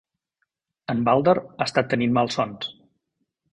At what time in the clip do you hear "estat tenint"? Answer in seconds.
1.67-2.17